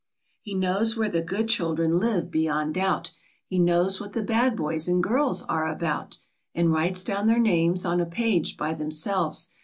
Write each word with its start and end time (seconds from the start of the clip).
He. 0.41 0.55
knows 0.55 0.97
where 0.97 1.09
the 1.09 1.21
good 1.21 1.47
children 1.47 1.99
live 1.99 2.31
beyond 2.31 2.73
doubt, 2.73 3.11
He 3.45 3.59
knows 3.59 4.01
what 4.01 4.13
the 4.13 4.23
bad 4.23 4.55
boys 4.55 4.87
and 4.87 5.03
girls 5.03 5.43
are 5.43 5.67
about, 5.67 6.17
And 6.55 6.71
writes 6.71 7.03
down 7.03 7.27
their 7.27 7.37
names 7.37 7.85
on 7.85 8.01
a 8.01 8.07
page 8.07 8.57
by 8.57 8.73
themselves. 8.73 9.49